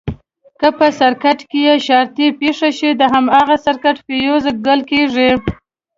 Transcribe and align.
که 0.59 0.67
په 0.77 0.87
سرکټ 0.99 1.39
کې 1.51 1.63
شارټي 1.85 2.27
پېښه 2.39 2.69
شي 2.77 2.89
د 2.95 3.01
هماغه 3.13 3.55
سرکټ 3.65 3.95
فیوز 4.07 4.45
ګل 4.65 4.79
کېږي. 4.91 5.29